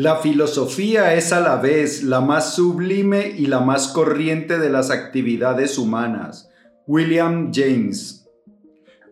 La 0.00 0.16
filosofía 0.16 1.12
es 1.14 1.30
a 1.30 1.40
la 1.40 1.56
vez 1.56 2.02
la 2.04 2.22
más 2.22 2.54
sublime 2.54 3.34
y 3.36 3.44
la 3.44 3.60
más 3.60 3.88
corriente 3.88 4.58
de 4.58 4.70
las 4.70 4.90
actividades 4.90 5.76
humanas. 5.76 6.48
William 6.86 7.50
James. 7.52 8.26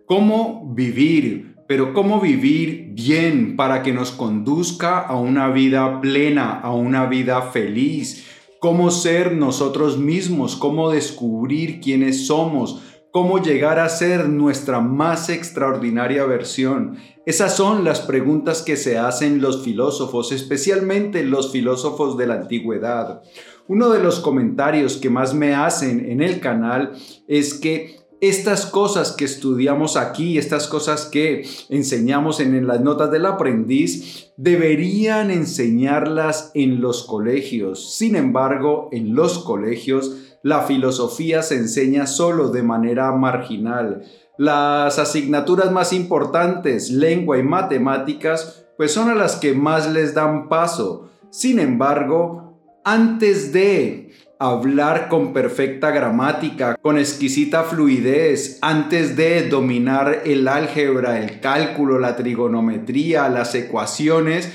¿Cómo 0.06 0.72
vivir? 0.74 1.56
Pero 1.66 1.92
¿cómo 1.92 2.22
vivir 2.22 2.92
bien 2.94 3.54
para 3.54 3.82
que 3.82 3.92
nos 3.92 4.12
conduzca 4.12 5.00
a 5.00 5.20
una 5.20 5.50
vida 5.50 6.00
plena, 6.00 6.58
a 6.58 6.72
una 6.72 7.04
vida 7.04 7.42
feliz? 7.42 8.26
¿Cómo 8.58 8.90
ser 8.90 9.36
nosotros 9.36 9.98
mismos? 9.98 10.56
¿Cómo 10.56 10.90
descubrir 10.90 11.82
quiénes 11.82 12.26
somos? 12.26 12.80
cómo 13.10 13.42
llegar 13.42 13.78
a 13.78 13.88
ser 13.88 14.28
nuestra 14.28 14.80
más 14.80 15.28
extraordinaria 15.28 16.24
versión. 16.24 16.98
Esas 17.28 17.54
son 17.54 17.84
las 17.84 18.00
preguntas 18.00 18.62
que 18.62 18.74
se 18.74 18.96
hacen 18.96 19.42
los 19.42 19.62
filósofos, 19.62 20.32
especialmente 20.32 21.22
los 21.24 21.52
filósofos 21.52 22.16
de 22.16 22.26
la 22.26 22.36
antigüedad. 22.36 23.20
Uno 23.66 23.90
de 23.90 24.02
los 24.02 24.20
comentarios 24.20 24.96
que 24.96 25.10
más 25.10 25.34
me 25.34 25.54
hacen 25.54 26.10
en 26.10 26.22
el 26.22 26.40
canal 26.40 26.92
es 27.26 27.52
que 27.52 27.96
estas 28.22 28.64
cosas 28.64 29.12
que 29.12 29.26
estudiamos 29.26 29.98
aquí, 29.98 30.38
estas 30.38 30.68
cosas 30.68 31.04
que 31.04 31.46
enseñamos 31.68 32.40
en, 32.40 32.66
las 32.66 32.80
notas 32.80 33.10
del 33.10 33.26
aprendiz, 33.26 34.32
deberían 34.38 35.30
enseñarlas 35.30 36.50
en 36.54 36.80
los 36.80 37.04
colegios. 37.04 37.94
Sin 37.94 38.16
embargo, 38.16 38.88
en 38.90 39.14
los 39.14 39.40
colegios 39.40 40.16
la 40.42 40.62
filosofía 40.62 41.42
se 41.42 41.56
enseña 41.56 42.06
solo 42.06 42.48
de 42.48 42.62
manera 42.62 43.12
marginal. 43.12 44.04
Las 44.38 45.00
asignaturas 45.00 45.72
más 45.72 45.92
importantes, 45.92 46.90
lengua 46.90 47.38
y 47.38 47.42
matemáticas, 47.42 48.66
pues 48.76 48.92
son 48.92 49.10
a 49.10 49.16
las 49.16 49.34
que 49.34 49.52
más 49.52 49.90
les 49.90 50.14
dan 50.14 50.48
paso. 50.48 51.10
Sin 51.30 51.58
embargo, 51.58 52.56
antes 52.84 53.52
de 53.52 54.12
hablar 54.38 55.08
con 55.08 55.32
perfecta 55.32 55.90
gramática, 55.90 56.76
con 56.80 56.98
exquisita 56.98 57.64
fluidez, 57.64 58.58
antes 58.62 59.16
de 59.16 59.48
dominar 59.48 60.22
el 60.24 60.46
álgebra, 60.46 61.18
el 61.18 61.40
cálculo, 61.40 61.98
la 61.98 62.14
trigonometría, 62.14 63.28
las 63.28 63.56
ecuaciones, 63.56 64.52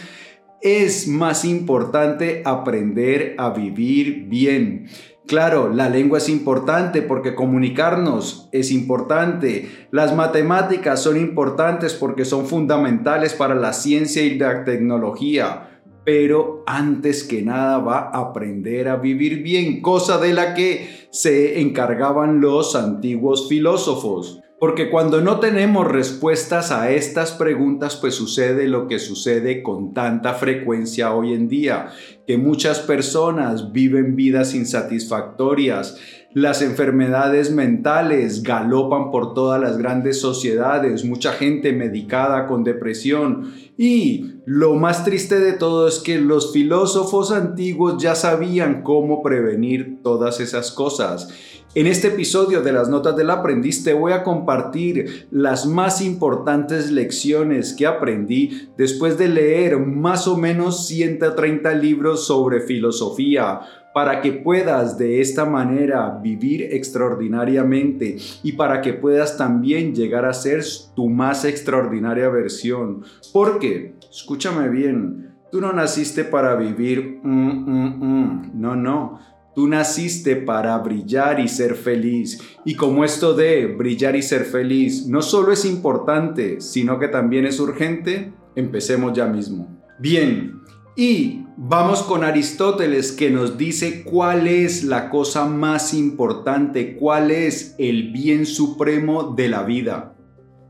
es 0.61 1.09
más 1.09 1.43
importante 1.43 2.41
aprender 2.45 3.35
a 3.37 3.49
vivir 3.49 4.27
bien. 4.29 4.87
Claro, 5.25 5.69
la 5.73 5.89
lengua 5.89 6.17
es 6.17 6.27
importante 6.27 7.01
porque 7.01 7.33
comunicarnos 7.33 8.49
es 8.51 8.71
importante. 8.71 9.69
Las 9.89 10.13
matemáticas 10.13 11.01
son 11.01 11.15
importantes 11.17 11.93
porque 11.93 12.25
son 12.25 12.45
fundamentales 12.45 13.33
para 13.33 13.55
la 13.55 13.71
ciencia 13.71 14.21
y 14.21 14.37
la 14.37 14.65
tecnología. 14.65 15.69
Pero 16.03 16.63
antes 16.67 17.23
que 17.23 17.41
nada 17.41 17.77
va 17.77 18.09
a 18.09 18.19
aprender 18.19 18.89
a 18.89 18.97
vivir 18.97 19.41
bien, 19.41 19.81
cosa 19.81 20.17
de 20.17 20.33
la 20.33 20.53
que 20.53 21.07
se 21.11 21.61
encargaban 21.61 22.41
los 22.41 22.75
antiguos 22.75 23.47
filósofos. 23.47 24.42
Porque 24.63 24.89
cuando 24.89 25.19
no 25.19 25.41
tenemos 25.41 25.85
respuestas 25.85 26.71
a 26.71 26.89
estas 26.89 27.33
preguntas, 27.33 27.97
pues 27.97 28.15
sucede 28.15 28.69
lo 28.69 28.87
que 28.87 28.97
sucede 28.97 29.61
con 29.61 29.93
tanta 29.93 30.35
frecuencia 30.35 31.13
hoy 31.13 31.33
en 31.33 31.49
día, 31.49 31.89
que 32.25 32.37
muchas 32.37 32.79
personas 32.79 33.73
viven 33.73 34.15
vidas 34.15 34.55
insatisfactorias, 34.55 35.97
las 36.33 36.61
enfermedades 36.61 37.51
mentales 37.51 38.41
galopan 38.41 39.11
por 39.11 39.33
todas 39.33 39.61
las 39.61 39.77
grandes 39.77 40.21
sociedades, 40.21 41.03
mucha 41.05 41.33
gente 41.33 41.73
medicada 41.73 42.47
con 42.47 42.63
depresión. 42.63 43.53
Y 43.77 44.39
lo 44.45 44.75
más 44.75 45.05
triste 45.05 45.39
de 45.39 45.53
todo 45.53 45.87
es 45.87 45.99
que 45.99 46.19
los 46.19 46.51
filósofos 46.51 47.31
antiguos 47.31 48.01
ya 48.01 48.15
sabían 48.15 48.81
cómo 48.81 49.21
prevenir 49.21 49.99
todas 50.01 50.39
esas 50.39 50.71
cosas. 50.71 51.29
En 51.75 51.87
este 51.87 52.09
episodio 52.09 52.61
de 52.61 52.71
las 52.71 52.87
Notas 52.87 53.17
del 53.17 53.31
Aprendiz 53.31 53.83
te 53.83 53.95
voy 53.95 54.11
a 54.11 54.21
compartir 54.21 55.25
las 55.31 55.65
más 55.65 56.03
importantes 56.03 56.91
lecciones 56.91 57.73
que 57.73 57.87
aprendí 57.87 58.69
después 58.77 59.17
de 59.17 59.27
leer 59.27 59.79
más 59.79 60.27
o 60.27 60.37
menos 60.37 60.85
130 60.85 61.73
libros 61.73 62.27
sobre 62.27 62.61
filosofía 62.61 63.61
para 63.91 64.21
que 64.21 64.33
puedas 64.33 64.99
de 64.99 65.19
esta 65.19 65.45
manera 65.45 66.19
vivir 66.21 66.61
extraordinariamente 66.61 68.17
y 68.43 68.51
para 68.51 68.81
que 68.81 68.93
puedas 68.93 69.35
también 69.35 69.95
llegar 69.95 70.25
a 70.25 70.33
ser 70.33 70.63
tu 70.95 71.09
más 71.09 71.43
extraordinaria 71.43 72.29
versión. 72.29 73.01
Porque, 73.31 73.95
escúchame 74.11 74.69
bien, 74.69 75.33
tú 75.51 75.59
no 75.59 75.73
naciste 75.73 76.23
para 76.23 76.55
vivir, 76.55 77.19
mm, 77.23 77.29
mm, 77.29 78.03
mm. 78.03 78.51
no, 78.53 78.75
no 78.75 79.32
Tú 79.55 79.67
naciste 79.67 80.35
para 80.35 80.77
brillar 80.79 81.39
y 81.39 81.47
ser 81.47 81.75
feliz. 81.75 82.39
Y 82.65 82.75
como 82.75 83.03
esto 83.03 83.33
de 83.33 83.67
brillar 83.67 84.15
y 84.15 84.21
ser 84.21 84.45
feliz 84.45 85.05
no 85.07 85.21
solo 85.21 85.51
es 85.51 85.65
importante, 85.65 86.59
sino 86.59 86.97
que 86.99 87.07
también 87.07 87.45
es 87.45 87.59
urgente, 87.59 88.33
empecemos 88.55 89.13
ya 89.13 89.27
mismo. 89.27 89.79
Bien, 89.99 90.61
y 90.95 91.45
vamos 91.57 92.03
con 92.03 92.23
Aristóteles 92.23 93.11
que 93.11 93.31
nos 93.31 93.57
dice 93.57 94.03
cuál 94.03 94.47
es 94.47 94.83
la 94.83 95.09
cosa 95.09 95.45
más 95.45 95.93
importante, 95.93 96.95
cuál 96.97 97.31
es 97.31 97.75
el 97.77 98.11
bien 98.11 98.45
supremo 98.45 99.33
de 99.35 99.49
la 99.49 99.63
vida. 99.63 100.15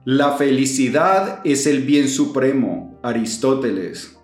La 0.06 0.34
felicidad 0.34 1.40
es 1.46 1.68
el 1.68 1.84
bien 1.84 2.10
supremo, 2.10 3.00
Aristóteles. 3.04 4.18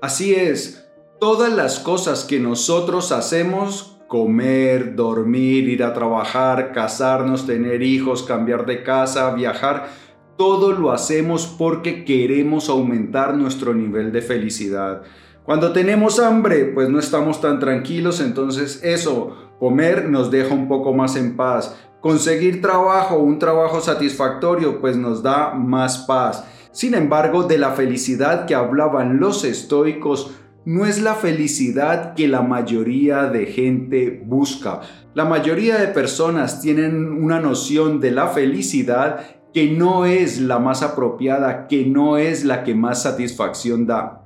Así 0.00 0.34
es, 0.34 0.83
todas 1.24 1.50
las 1.50 1.78
cosas 1.78 2.24
que 2.24 2.38
nosotros 2.38 3.10
hacemos, 3.10 3.96
comer, 4.08 4.94
dormir, 4.94 5.70
ir 5.70 5.82
a 5.82 5.94
trabajar, 5.94 6.72
casarnos, 6.72 7.46
tener 7.46 7.82
hijos, 7.82 8.24
cambiar 8.24 8.66
de 8.66 8.82
casa, 8.82 9.32
viajar, 9.32 9.88
todo 10.36 10.72
lo 10.72 10.92
hacemos 10.92 11.46
porque 11.46 12.04
queremos 12.04 12.68
aumentar 12.68 13.38
nuestro 13.38 13.72
nivel 13.72 14.12
de 14.12 14.20
felicidad. 14.20 15.00
Cuando 15.44 15.72
tenemos 15.72 16.20
hambre, 16.20 16.66
pues 16.66 16.90
no 16.90 16.98
estamos 16.98 17.40
tan 17.40 17.58
tranquilos, 17.58 18.20
entonces 18.20 18.84
eso, 18.84 19.54
comer 19.58 20.10
nos 20.10 20.30
deja 20.30 20.52
un 20.52 20.68
poco 20.68 20.92
más 20.92 21.16
en 21.16 21.36
paz. 21.36 21.74
Conseguir 22.02 22.60
trabajo, 22.60 23.16
un 23.16 23.38
trabajo 23.38 23.80
satisfactorio, 23.80 24.78
pues 24.78 24.98
nos 24.98 25.22
da 25.22 25.54
más 25.54 26.04
paz. 26.06 26.44
Sin 26.70 26.92
embargo, 26.92 27.44
de 27.44 27.56
la 27.56 27.70
felicidad 27.70 28.44
que 28.44 28.54
hablaban 28.54 29.20
los 29.20 29.44
estoicos, 29.44 30.34
no 30.64 30.86
es 30.86 31.02
la 31.02 31.14
felicidad 31.14 32.14
que 32.14 32.26
la 32.26 32.42
mayoría 32.42 33.24
de 33.26 33.46
gente 33.46 34.22
busca. 34.24 34.80
La 35.14 35.24
mayoría 35.24 35.76
de 35.76 35.88
personas 35.88 36.60
tienen 36.60 37.12
una 37.12 37.40
noción 37.40 38.00
de 38.00 38.10
la 38.10 38.28
felicidad 38.28 39.20
que 39.52 39.70
no 39.70 40.06
es 40.06 40.40
la 40.40 40.58
más 40.58 40.82
apropiada, 40.82 41.68
que 41.68 41.84
no 41.84 42.16
es 42.16 42.44
la 42.44 42.64
que 42.64 42.74
más 42.74 43.02
satisfacción 43.02 43.86
da. 43.86 44.22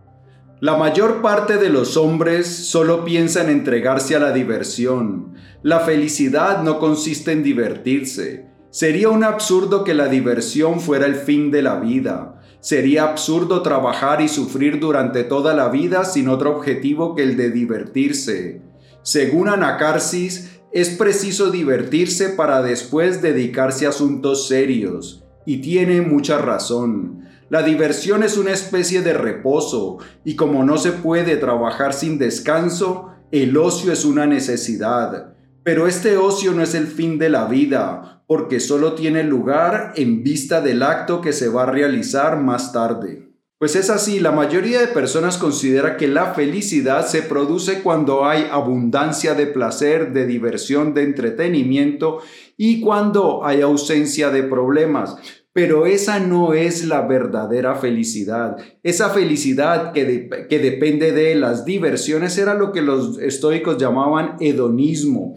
La 0.61 0.77
mayor 0.77 1.23
parte 1.23 1.57
de 1.57 1.69
los 1.69 1.97
hombres 1.97 2.47
solo 2.47 3.05
piensan 3.05 3.47
en 3.47 3.59
entregarse 3.59 4.17
a 4.17 4.21
la 4.21 4.33
diversión. 4.33 5.35
La 5.63 5.81
felicidad 5.81 6.63
no 6.63 6.79
consiste 6.79 7.33
en 7.33 7.43
divertirse. 7.43 8.47
Sería 8.71 9.09
un 9.09 9.23
absurdo 9.23 9.85
que 9.85 9.95
la 9.95 10.09
diversión 10.09 10.81
fuera 10.81 11.07
el 11.07 11.15
fin 11.15 11.51
de 11.51 11.63
la 11.63 11.79
vida. 11.79 12.38
Sería 12.61 13.05
absurdo 13.05 13.63
trabajar 13.63 14.21
y 14.21 14.29
sufrir 14.29 14.81
durante 14.81 15.25
toda 15.25 15.55
la 15.55 15.69
vida 15.69 16.05
sin 16.05 16.29
otro 16.29 16.57
objetivo 16.57 17.15
que 17.15 17.23
el 17.23 17.37
de 17.37 17.51
divertirse. 17.51 18.63
Según 19.03 19.49
Anacarsis, 19.49 20.61
es 20.73 20.91
preciso 20.91 21.51
divertirse 21.51 22.31
para 22.31 22.61
después 22.63 23.23
dedicarse 23.23 23.87
a 23.87 23.91
asuntos 23.91 24.49
serios. 24.49 25.25
Y 25.47 25.59
tiene 25.59 26.03
mucha 26.03 26.39
razón. 26.39 27.25
La 27.49 27.63
diversión 27.63 28.23
es 28.23 28.37
una 28.37 28.53
especie 28.53 29.01
de 29.01 29.15
reposo, 29.15 29.99
y 30.25 30.37
como 30.37 30.65
no 30.65 30.77
se 30.77 30.93
puede 30.93 31.37
trabajar 31.37 31.95
sin 31.95 32.19
descanso, 32.19 33.15
el 33.31 33.57
ocio 33.57 33.93
es 33.93 34.05
una 34.05 34.27
necesidad. 34.27 35.35
Pero 35.63 35.87
este 35.87 36.19
ocio 36.19 36.53
no 36.53 36.63
es 36.63 36.75
el 36.75 36.87
fin 36.87 37.19
de 37.19 37.31
la 37.31 37.47
vida, 37.47 38.18
porque 38.29 38.61
solo 38.61 38.93
tiene 38.93 39.25
lugar 39.25 39.95
en 39.97 40.23
vista 40.23 40.61
del 40.61 40.83
acto 40.83 41.23
que 41.23 41.33
se 41.33 41.49
va 41.49 41.63
a 41.63 41.71
realizar 41.73 42.39
más 42.39 42.75
tarde. 42.75 43.27
Pues 43.59 43.75
es 43.75 43.89
así, 43.89 44.21
la 44.21 44.33
mayoría 44.33 44.81
de 44.81 44.87
personas 44.89 45.39
considera 45.39 45.97
que 45.97 46.07
la 46.07 46.35
felicidad 46.35 47.07
se 47.07 47.23
produce 47.23 47.83
cuando 47.83 48.27
hay 48.27 48.47
abundancia 48.53 49.35
de 49.35 49.47
placer, 49.47 50.13
de 50.13 50.27
diversión, 50.27 50.93
de 50.93 51.05
entretenimiento 51.05 52.19
y 52.57 52.83
cuando 52.83 53.47
hay 53.47 53.63
ausencia 53.63 54.29
de 54.29 54.43
problemas. 54.43 55.17
Pero 55.55 55.87
esa 55.87 56.21
no 56.21 56.53
es 56.53 56.85
la 56.85 57.01
verdadera 57.07 57.77
felicidad. 57.77 58.59
Esa 58.83 59.09
felicidad 59.09 59.93
que, 59.93 60.29
que, 60.49 60.59
depende 60.59 61.13
de 61.13 61.35
las 61.35 61.65
diversiones 61.65 62.37
era 62.37 62.55
lo 62.55 62.73
que 62.73 62.83
los 62.83 63.19
estoicos 63.19 63.79
llamaban 63.79 64.37
hedonismo. 64.39 65.35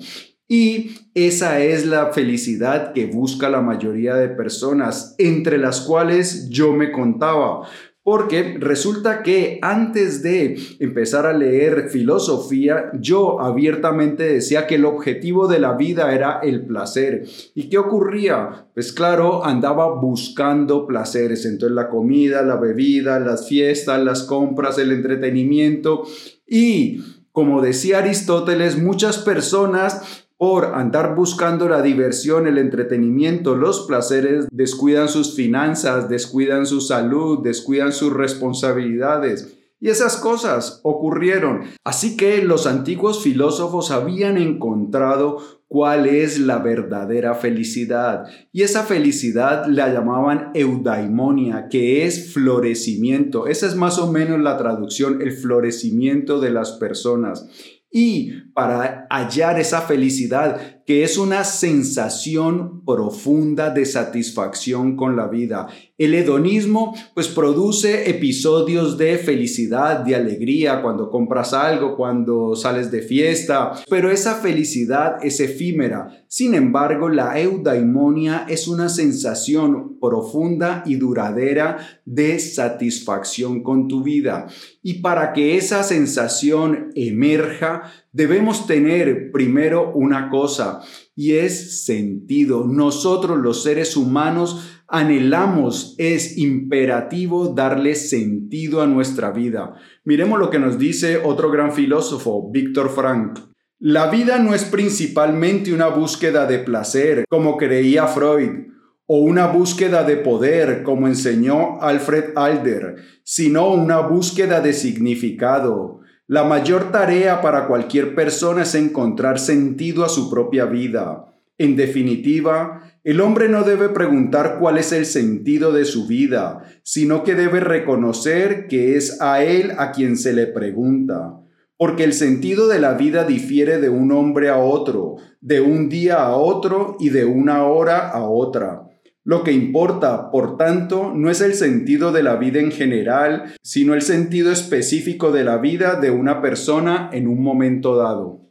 Y 0.51 0.97
esa 1.13 1.61
es 1.61 1.85
la 1.85 2.07
felicidad 2.07 2.91
que 2.91 3.05
busca 3.05 3.49
la 3.49 3.61
mayoría 3.61 4.15
de 4.15 4.27
personas, 4.27 5.15
entre 5.17 5.57
las 5.57 5.79
cuales 5.79 6.49
yo 6.49 6.73
me 6.73 6.91
contaba. 6.91 7.69
porque 8.03 8.57
resulta 8.59 9.21
que 9.21 9.59
antes 9.61 10.23
de 10.23 10.57
empezar 10.79 11.27
a 11.27 11.33
leer 11.33 11.87
filosofía, 11.89 12.89
yo 12.99 13.39
abiertamente 13.39 14.23
decía 14.23 14.65
que 14.65 14.73
el 14.75 14.85
objetivo 14.85 15.47
de 15.47 15.59
la 15.59 15.73
vida 15.73 16.11
era 16.11 16.39
el 16.41 16.65
placer. 16.65 17.25
¿Y 17.53 17.69
qué 17.69 17.77
ocurría? 17.77 18.65
Pues 18.73 18.91
claro, 18.91 19.45
andaba 19.45 20.01
buscando 20.01 20.87
placeres, 20.87 21.45
entonces 21.45 21.75
la 21.75 21.89
comida, 21.89 22.41
la 22.41 22.55
bebida, 22.55 23.19
las 23.19 23.47
fiestas, 23.47 24.03
las 24.03 24.23
compras, 24.23 24.79
el 24.79 24.91
entretenimiento 24.91 26.03
y 26.47 27.03
como 27.31 27.61
decía 27.61 27.99
Aristóteles, 27.99 28.81
muchas 28.81 29.19
personas 29.19 30.25
por 30.41 30.73
andar 30.73 31.13
buscando 31.13 31.69
la 31.69 31.83
diversión, 31.83 32.47
el 32.47 32.57
entretenimiento, 32.57 33.55
los 33.55 33.81
placeres, 33.81 34.47
descuidan 34.51 35.07
sus 35.07 35.35
finanzas, 35.35 36.09
descuidan 36.09 36.65
su 36.65 36.81
salud, 36.81 37.43
descuidan 37.43 37.91
sus 37.91 38.11
responsabilidades. 38.11 39.55
Y 39.79 39.89
esas 39.89 40.17
cosas 40.17 40.79
ocurrieron. 40.81 41.65
Así 41.83 42.17
que 42.17 42.43
los 42.43 42.65
antiguos 42.65 43.21
filósofos 43.21 43.91
habían 43.91 44.37
encontrado 44.37 45.61
cuál 45.67 46.07
es 46.07 46.39
la 46.39 46.57
verdadera 46.57 47.35
felicidad. 47.35 48.25
Y 48.51 48.63
esa 48.63 48.83
felicidad 48.83 49.67
la 49.67 49.93
llamaban 49.93 50.49
eudaimonia, 50.55 51.67
que 51.69 52.05
es 52.05 52.33
florecimiento. 52.33 53.45
Esa 53.45 53.67
es 53.67 53.75
más 53.75 53.99
o 53.99 54.11
menos 54.11 54.39
la 54.39 54.57
traducción, 54.57 55.21
el 55.21 55.33
florecimiento 55.33 56.39
de 56.39 56.49
las 56.49 56.71
personas. 56.73 57.47
Y 57.91 58.31
para 58.53 59.05
hallar 59.09 59.59
esa 59.59 59.81
felicidad, 59.81 60.80
que 60.91 61.05
es 61.05 61.17
una 61.17 61.45
sensación 61.45 62.83
profunda 62.83 63.69
de 63.69 63.85
satisfacción 63.85 64.97
con 64.97 65.15
la 65.15 65.29
vida. 65.29 65.67
El 65.97 66.13
hedonismo 66.13 66.93
pues 67.13 67.29
produce 67.29 68.09
episodios 68.09 68.97
de 68.97 69.17
felicidad, 69.17 69.99
de 69.99 70.15
alegría 70.15 70.81
cuando 70.81 71.09
compras 71.09 71.53
algo, 71.53 71.95
cuando 71.95 72.57
sales 72.57 72.91
de 72.91 73.03
fiesta, 73.03 73.71
pero 73.89 74.11
esa 74.11 74.35
felicidad 74.35 75.23
es 75.23 75.39
efímera. 75.39 76.25
Sin 76.27 76.55
embargo, 76.55 77.07
la 77.07 77.39
eudaimonia 77.39 78.45
es 78.49 78.67
una 78.67 78.89
sensación 78.89 79.97
profunda 80.01 80.83
y 80.85 80.95
duradera 80.95 82.01
de 82.03 82.37
satisfacción 82.39 83.63
con 83.63 83.87
tu 83.87 84.03
vida. 84.03 84.47
Y 84.81 84.95
para 84.95 85.31
que 85.31 85.55
esa 85.55 85.83
sensación 85.83 86.89
emerja, 86.95 87.83
debemos 88.11 88.67
tener 88.67 89.31
primero 89.31 89.91
una 89.93 90.29
cosa 90.29 90.81
y 91.15 91.33
es 91.33 91.85
sentido. 91.85 92.65
Nosotros 92.67 93.37
los 93.37 93.63
seres 93.63 93.95
humanos 93.95 94.81
anhelamos, 94.87 95.95
es 95.97 96.37
imperativo 96.37 97.53
darle 97.53 97.95
sentido 97.95 98.81
a 98.81 98.87
nuestra 98.87 99.31
vida. 99.31 99.75
Miremos 100.03 100.37
lo 100.37 100.49
que 100.49 100.59
nos 100.59 100.77
dice 100.77 101.17
otro 101.23 101.49
gran 101.49 101.71
filósofo, 101.71 102.51
Víctor 102.51 102.89
Frank. 102.89 103.39
La 103.79 104.11
vida 104.11 104.37
no 104.37 104.53
es 104.53 104.65
principalmente 104.65 105.73
una 105.73 105.87
búsqueda 105.87 106.45
de 106.45 106.59
placer, 106.59 107.25
como 107.29 107.57
creía 107.57 108.05
Freud, 108.05 108.67
o 109.07 109.19
una 109.19 109.47
búsqueda 109.47 110.03
de 110.03 110.17
poder, 110.17 110.83
como 110.83 111.07
enseñó 111.07 111.81
Alfred 111.81 112.33
Alder, 112.35 112.97
sino 113.23 113.73
una 113.73 114.01
búsqueda 114.01 114.59
de 114.61 114.73
significado, 114.73 116.00
la 116.31 116.45
mayor 116.45 116.93
tarea 116.93 117.41
para 117.41 117.67
cualquier 117.67 118.15
persona 118.15 118.61
es 118.61 118.73
encontrar 118.73 119.37
sentido 119.37 120.05
a 120.05 120.07
su 120.07 120.29
propia 120.29 120.63
vida. 120.63 121.25
En 121.57 121.75
definitiva, 121.75 122.89
el 123.03 123.19
hombre 123.19 123.49
no 123.49 123.63
debe 123.63 123.89
preguntar 123.89 124.55
cuál 124.57 124.77
es 124.77 124.93
el 124.93 125.05
sentido 125.05 125.73
de 125.73 125.83
su 125.83 126.07
vida, 126.07 126.63
sino 126.83 127.25
que 127.25 127.35
debe 127.35 127.59
reconocer 127.59 128.67
que 128.69 128.95
es 128.95 129.19
a 129.19 129.43
él 129.43 129.73
a 129.77 129.91
quien 129.91 130.15
se 130.15 130.31
le 130.31 130.47
pregunta. 130.47 131.37
Porque 131.75 132.05
el 132.05 132.13
sentido 132.13 132.69
de 132.69 132.79
la 132.79 132.93
vida 132.93 133.25
difiere 133.25 133.79
de 133.79 133.89
un 133.89 134.13
hombre 134.13 134.47
a 134.47 134.57
otro, 134.57 135.17
de 135.41 135.59
un 135.59 135.89
día 135.89 136.23
a 136.23 136.37
otro 136.37 136.95
y 137.01 137.09
de 137.09 137.25
una 137.25 137.65
hora 137.65 138.07
a 138.07 138.23
otra. 138.23 138.80
Lo 139.23 139.43
que 139.43 139.51
importa, 139.51 140.31
por 140.31 140.57
tanto, 140.57 141.13
no 141.15 141.29
es 141.29 141.41
el 141.41 141.53
sentido 141.53 142.11
de 142.11 142.23
la 142.23 142.37
vida 142.37 142.59
en 142.59 142.71
general, 142.71 143.53
sino 143.61 143.93
el 143.93 144.01
sentido 144.01 144.51
específico 144.51 145.31
de 145.31 145.43
la 145.43 145.57
vida 145.57 145.99
de 145.99 146.09
una 146.09 146.41
persona 146.41 147.09
en 147.13 147.27
un 147.27 147.43
momento 147.43 147.95
dado. 147.95 148.41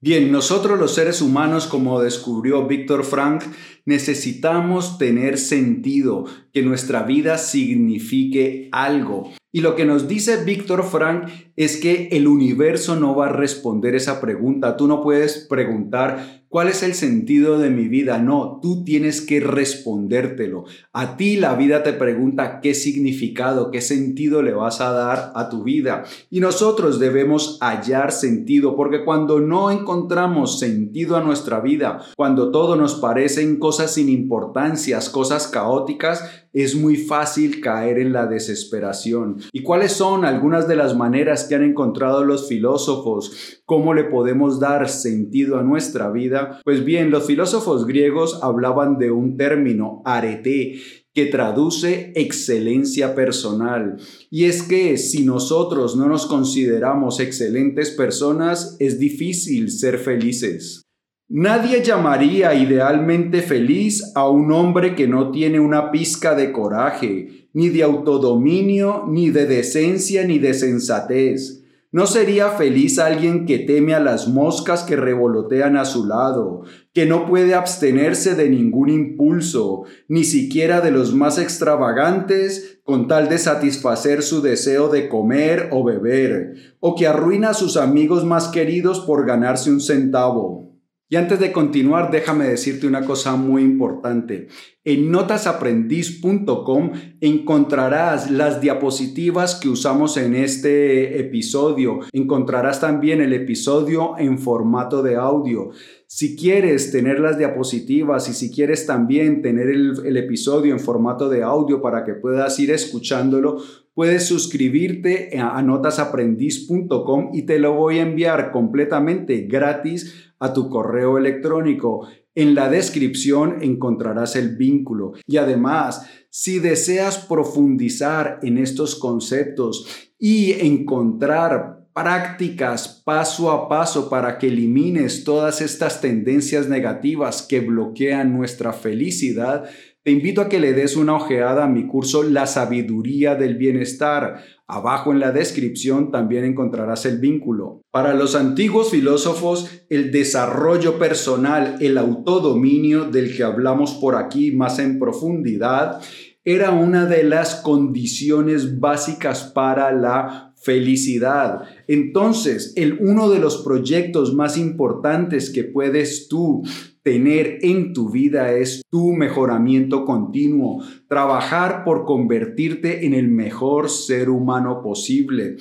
Bien, 0.00 0.30
nosotros 0.30 0.78
los 0.78 0.94
seres 0.94 1.22
humanos, 1.22 1.66
como 1.66 2.02
descubrió 2.02 2.66
Víctor 2.66 3.04
Frank, 3.04 3.44
necesitamos 3.84 4.98
tener 4.98 5.38
sentido, 5.38 6.26
que 6.52 6.62
nuestra 6.62 7.04
vida 7.04 7.38
signifique 7.38 8.68
algo. 8.72 9.30
Y 9.52 9.60
lo 9.60 9.74
que 9.74 9.86
nos 9.86 10.06
dice 10.06 10.44
Víctor 10.44 10.84
Frank 10.84 11.30
es 11.56 11.78
que 11.78 12.08
el 12.12 12.28
universo 12.28 12.96
no 12.96 13.16
va 13.16 13.26
a 13.26 13.32
responder 13.32 13.94
esa 13.94 14.20
pregunta. 14.20 14.76
Tú 14.76 14.86
no 14.86 15.02
puedes 15.02 15.46
preguntar 15.48 16.46
¿Cuál 16.48 16.68
es 16.68 16.84
el 16.84 16.94
sentido 16.94 17.58
de 17.58 17.70
mi 17.70 17.88
vida? 17.88 18.18
No, 18.18 18.60
tú 18.62 18.84
tienes 18.84 19.20
que 19.20 19.40
respondértelo. 19.40 20.64
A 20.92 21.16
ti 21.16 21.36
la 21.36 21.56
vida 21.56 21.82
te 21.82 21.92
pregunta 21.92 22.60
qué 22.60 22.72
significado, 22.72 23.72
qué 23.72 23.80
sentido 23.80 24.42
le 24.42 24.54
vas 24.54 24.80
a 24.80 24.92
dar 24.92 25.32
a 25.34 25.48
tu 25.48 25.64
vida. 25.64 26.04
Y 26.30 26.38
nosotros 26.38 27.00
debemos 27.00 27.58
hallar 27.60 28.12
sentido, 28.12 28.76
porque 28.76 29.04
cuando 29.04 29.40
no 29.40 29.72
encontramos 29.72 30.60
sentido 30.60 31.16
a 31.16 31.22
nuestra 31.22 31.60
vida, 31.60 32.00
cuando 32.16 32.52
todo 32.52 32.76
nos 32.76 32.94
parecen 32.94 33.58
cosas 33.58 33.92
sin 33.92 34.08
importancias, 34.08 35.10
cosas 35.10 35.48
caóticas, 35.48 36.46
es 36.52 36.74
muy 36.74 36.96
fácil 36.96 37.60
caer 37.60 37.98
en 37.98 38.14
la 38.14 38.24
desesperación. 38.24 39.42
¿Y 39.52 39.62
cuáles 39.62 39.92
son 39.92 40.24
algunas 40.24 40.66
de 40.66 40.76
las 40.76 40.96
maneras 40.96 41.45
que 41.46 41.54
han 41.54 41.62
encontrado 41.62 42.24
los 42.24 42.48
filósofos? 42.48 43.62
¿Cómo 43.64 43.94
le 43.94 44.04
podemos 44.04 44.60
dar 44.60 44.88
sentido 44.88 45.58
a 45.58 45.62
nuestra 45.62 46.10
vida? 46.10 46.60
Pues 46.64 46.84
bien, 46.84 47.10
los 47.10 47.26
filósofos 47.26 47.86
griegos 47.86 48.40
hablaban 48.42 48.98
de 48.98 49.10
un 49.10 49.36
término, 49.36 50.02
arete, 50.04 50.80
que 51.16 51.24
traduce 51.26 52.12
excelencia 52.14 53.14
personal. 53.14 53.96
Y 54.30 54.44
es 54.44 54.62
que 54.62 54.98
si 54.98 55.24
nosotros 55.24 55.96
no 55.96 56.08
nos 56.08 56.26
consideramos 56.26 57.20
excelentes 57.20 57.90
personas, 57.90 58.76
es 58.80 58.98
difícil 58.98 59.70
ser 59.70 59.98
felices. 59.98 60.82
Nadie 61.28 61.82
llamaría 61.82 62.54
idealmente 62.54 63.42
feliz 63.42 64.12
a 64.14 64.28
un 64.28 64.52
hombre 64.52 64.94
que 64.94 65.08
no 65.08 65.32
tiene 65.32 65.58
una 65.58 65.90
pizca 65.90 66.36
de 66.36 66.52
coraje, 66.52 67.45
ni 67.56 67.70
de 67.70 67.82
autodominio, 67.82 69.04
ni 69.08 69.30
de 69.30 69.46
decencia, 69.46 70.26
ni 70.26 70.38
de 70.38 70.52
sensatez. 70.52 71.62
No 71.90 72.06
sería 72.06 72.50
feliz 72.50 72.98
alguien 72.98 73.46
que 73.46 73.60
teme 73.60 73.94
a 73.94 74.00
las 74.00 74.28
moscas 74.28 74.82
que 74.82 74.94
revolotean 74.94 75.78
a 75.78 75.86
su 75.86 76.04
lado, 76.04 76.64
que 76.92 77.06
no 77.06 77.24
puede 77.24 77.54
abstenerse 77.54 78.34
de 78.34 78.50
ningún 78.50 78.90
impulso, 78.90 79.84
ni 80.06 80.24
siquiera 80.24 80.82
de 80.82 80.90
los 80.90 81.14
más 81.14 81.38
extravagantes, 81.38 82.80
con 82.84 83.08
tal 83.08 83.30
de 83.30 83.38
satisfacer 83.38 84.22
su 84.22 84.42
deseo 84.42 84.90
de 84.90 85.08
comer 85.08 85.70
o 85.72 85.82
beber, 85.82 86.56
o 86.80 86.94
que 86.94 87.06
arruina 87.06 87.50
a 87.50 87.54
sus 87.54 87.78
amigos 87.78 88.26
más 88.26 88.48
queridos 88.48 89.00
por 89.00 89.26
ganarse 89.26 89.70
un 89.70 89.80
centavo. 89.80 90.65
Y 91.08 91.14
antes 91.14 91.38
de 91.38 91.52
continuar, 91.52 92.10
déjame 92.10 92.48
decirte 92.48 92.88
una 92.88 93.04
cosa 93.04 93.36
muy 93.36 93.62
importante. 93.62 94.48
En 94.82 95.12
notasaprendiz.com 95.12 96.92
encontrarás 97.20 98.28
las 98.28 98.60
diapositivas 98.60 99.54
que 99.54 99.68
usamos 99.68 100.16
en 100.16 100.34
este 100.34 101.20
episodio. 101.20 102.00
Encontrarás 102.12 102.80
también 102.80 103.20
el 103.20 103.32
episodio 103.32 104.18
en 104.18 104.40
formato 104.40 105.04
de 105.04 105.14
audio. 105.14 105.70
Si 106.08 106.34
quieres 106.34 106.90
tener 106.90 107.20
las 107.20 107.38
diapositivas 107.38 108.28
y 108.28 108.32
si 108.32 108.50
quieres 108.50 108.84
también 108.86 109.42
tener 109.42 109.68
el, 109.68 110.16
episodio 110.16 110.72
en 110.72 110.80
formato 110.80 111.28
de 111.28 111.44
audio 111.44 111.80
para 111.82 112.04
que 112.04 112.14
puedas 112.14 112.58
ir 112.58 112.72
escuchándolo, 112.72 113.58
puedes 113.94 114.26
suscribirte 114.26 115.38
a 115.38 115.62
notasaprendiz.com 115.62 117.30
y 117.32 117.42
te 117.42 117.60
lo 117.60 117.74
voy 117.74 117.98
a 117.98 118.02
enviar 118.02 118.50
completamente 118.50 119.46
gratis 119.48 120.25
a 120.38 120.52
tu 120.52 120.68
correo 120.68 121.18
electrónico. 121.18 122.08
En 122.34 122.54
la 122.54 122.68
descripción 122.68 123.62
encontrarás 123.62 124.36
el 124.36 124.56
vínculo. 124.56 125.12
Y 125.26 125.38
además, 125.38 126.06
si 126.30 126.58
deseas 126.58 127.18
profundizar 127.18 128.40
en 128.42 128.58
estos 128.58 128.94
conceptos 128.94 130.10
y 130.18 130.52
encontrar 130.52 131.86
prácticas 131.94 133.02
paso 133.06 133.50
a 133.50 133.70
paso 133.70 134.10
para 134.10 134.36
que 134.36 134.48
elimines 134.48 135.24
todas 135.24 135.62
estas 135.62 136.02
tendencias 136.02 136.68
negativas 136.68 137.40
que 137.40 137.60
bloquean 137.60 138.36
nuestra 138.36 138.74
felicidad, 138.74 139.64
te 140.06 140.12
invito 140.12 140.40
a 140.40 140.48
que 140.48 140.60
le 140.60 140.72
des 140.72 140.94
una 140.94 141.16
ojeada 141.16 141.64
a 141.64 141.68
mi 141.68 141.88
curso 141.88 142.22
La 142.22 142.46
sabiduría 142.46 143.34
del 143.34 143.56
bienestar. 143.56 144.44
Abajo 144.68 145.10
en 145.10 145.18
la 145.18 145.32
descripción 145.32 146.12
también 146.12 146.44
encontrarás 146.44 147.06
el 147.06 147.18
vínculo. 147.18 147.82
Para 147.90 148.14
los 148.14 148.36
antiguos 148.36 148.90
filósofos, 148.90 149.68
el 149.90 150.12
desarrollo 150.12 150.96
personal, 151.00 151.78
el 151.80 151.98
autodominio 151.98 153.06
del 153.06 153.36
que 153.36 153.42
hablamos 153.42 153.94
por 153.94 154.14
aquí 154.14 154.52
más 154.52 154.78
en 154.78 155.00
profundidad, 155.00 156.00
era 156.44 156.70
una 156.70 157.06
de 157.06 157.24
las 157.24 157.56
condiciones 157.56 158.78
básicas 158.78 159.50
para 159.52 159.90
la 159.90 160.45
felicidad. 160.66 161.62
Entonces, 161.86 162.72
el, 162.74 162.98
uno 163.00 163.30
de 163.30 163.38
los 163.38 163.62
proyectos 163.62 164.34
más 164.34 164.58
importantes 164.58 165.50
que 165.50 165.62
puedes 165.62 166.26
tú 166.26 166.64
tener 167.02 167.60
en 167.62 167.92
tu 167.92 168.10
vida 168.10 168.52
es 168.52 168.82
tu 168.90 169.12
mejoramiento 169.12 170.04
continuo, 170.04 170.82
trabajar 171.08 171.84
por 171.84 172.04
convertirte 172.04 173.06
en 173.06 173.14
el 173.14 173.28
mejor 173.28 173.88
ser 173.88 174.28
humano 174.28 174.82
posible 174.82 175.56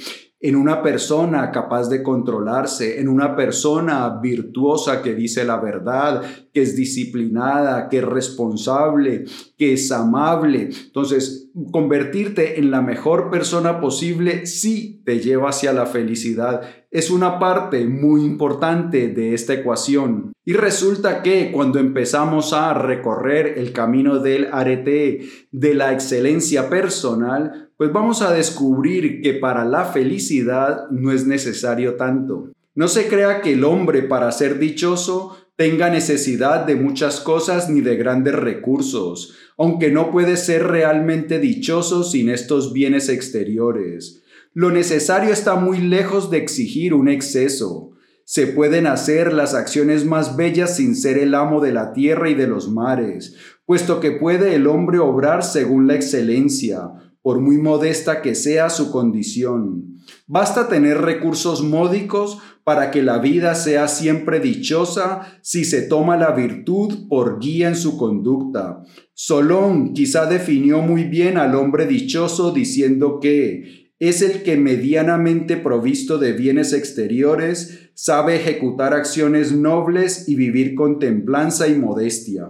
en 0.46 0.56
una 0.56 0.84
persona 0.84 1.50
capaz 1.50 1.90
de 1.90 2.04
controlarse, 2.04 3.00
en 3.00 3.08
una 3.08 3.36
persona 3.36 4.20
virtuosa 4.22 5.02
que 5.02 5.16
dice 5.16 5.44
la 5.44 5.60
verdad, 5.60 6.22
que 6.54 6.62
es 6.62 6.76
disciplinada, 6.76 7.90
que 7.90 7.98
es 7.98 8.04
responsable, 8.04 9.26
que 9.58 9.74
es 9.74 9.92
amable. 9.92 10.70
Entonces, 10.86 11.50
convertirte 11.72 12.60
en 12.60 12.72
la 12.72 12.82
mejor 12.82 13.30
persona 13.30 13.80
posible 13.80 14.46
sí 14.46 15.02
te 15.06 15.20
lleva 15.20 15.50
hacia 15.50 15.74
la 15.74 15.86
felicidad. 15.86 16.62
Es 16.92 17.10
una 17.10 17.40
parte 17.40 17.86
muy 17.86 18.24
importante 18.24 19.08
de 19.08 19.34
esta 19.34 19.54
ecuación. 19.54 20.34
Y 20.44 20.54
resulta 20.54 21.24
que 21.24 21.52
cuando 21.52 21.80
empezamos 21.80 22.54
a 22.54 22.74
recorrer 22.74 23.58
el 23.58 23.72
camino 23.72 24.20
del 24.20 24.50
arete 24.52 25.22
de 25.52 25.74
la 25.74 25.94
excelencia 25.94 26.70
personal, 26.70 27.70
pues 27.78 27.92
vamos 27.92 28.22
a 28.22 28.34
descubrir 28.34 29.22
que 29.22 29.34
para 29.34 29.66
la 29.66 29.86
felicidad 29.86 30.90
no 30.92 31.12
es 31.12 31.26
necesario 31.26 31.96
tanto. 31.96 32.52
No 32.74 32.88
se 32.88 33.08
crea 33.08 33.42
que 33.42 33.54
el 33.54 33.64
hombre 33.64 34.04
para 34.04 34.32
ser 34.32 34.60
dichoso 34.60 35.38
tenga 35.56 35.90
necesidad 35.90 36.66
de 36.66 36.76
muchas 36.76 37.22
cosas 37.22 37.70
ni 37.70 37.82
de 37.82 37.96
grandes 37.96 38.36
recursos, 38.36 39.34
aunque 39.58 39.92
no 39.92 40.12
puede 40.12 40.38
ser 40.38 40.68
realmente 40.68 41.40
dichoso 41.40 42.04
sin 42.04 42.30
estos 42.30 42.74
bienes 42.74 43.10
exteriores. 43.10 44.24
Lo 44.54 44.72
necesario 44.72 45.32
está 45.32 45.56
muy 45.56 45.80
lejos 45.80 46.30
de 46.32 46.38
exigir 46.38 46.94
un 46.94 47.10
exceso. 47.10 47.92
Se 48.24 48.48
pueden 48.48 48.88
hacer 48.88 49.34
las 49.34 49.54
acciones 49.54 50.06
más 50.06 50.36
bellas 50.36 50.78
sin 50.78 50.96
ser 50.96 51.18
el 51.18 51.36
amo 51.36 51.62
de 51.62 51.74
la 51.74 51.94
tierra 51.94 52.30
y 52.30 52.34
de 52.34 52.48
los 52.48 52.72
mares, 52.72 53.36
puesto 53.66 54.00
que 54.00 54.12
puede 54.12 54.56
el 54.56 54.68
hombre 54.68 55.00
obrar 55.00 55.44
según 55.44 55.88
la 55.88 55.96
excelencia, 55.96 56.90
por 57.22 57.40
muy 57.40 57.58
modesta 57.58 58.22
que 58.22 58.36
sea 58.36 58.70
su 58.70 58.92
condición. 58.92 59.98
Basta 60.28 60.68
tener 60.68 61.02
recursos 61.02 61.64
módicos 61.64 62.40
para 62.66 62.90
que 62.90 63.04
la 63.04 63.20
vida 63.20 63.54
sea 63.54 63.88
siempre 63.88 64.40
dichosa 64.40 65.38
si 65.44 65.66
se 65.66 65.84
toma 65.84 66.18
la 66.18 66.32
virtud 66.32 67.08
por 67.08 67.40
guía 67.40 67.68
en 67.68 67.76
su 67.76 67.96
conducta. 67.96 68.84
Solón 69.14 69.94
quizá 69.94 70.26
definió 70.26 70.82
muy 70.82 71.04
bien 71.04 71.38
al 71.38 71.54
hombre 71.54 71.86
dichoso 71.86 72.52
diciendo 72.52 73.20
que 73.22 73.94
es 74.00 74.24
el 74.24 74.42
que 74.42 74.58
medianamente 74.58 75.58
provisto 75.58 76.18
de 76.18 76.34
bienes 76.34 76.74
exteriores 76.74 77.92
sabe 77.94 78.36
ejecutar 78.36 78.96
acciones 78.96 79.52
nobles 79.52 80.28
y 80.28 80.36
vivir 80.36 80.74
con 80.74 80.98
templanza 80.98 81.68
y 81.68 81.76
modestia. 81.76 82.50